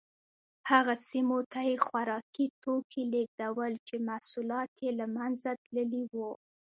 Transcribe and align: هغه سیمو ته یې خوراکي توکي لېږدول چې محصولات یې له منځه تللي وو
هغه 0.69 0.93
سیمو 1.09 1.39
ته 1.51 1.59
یې 1.69 1.75
خوراکي 1.85 2.45
توکي 2.63 3.03
لېږدول 3.13 3.73
چې 3.87 3.95
محصولات 4.09 4.71
یې 4.83 4.91
له 4.99 5.05
منځه 5.17 5.49
تللي 5.63 6.03
وو 6.13 6.31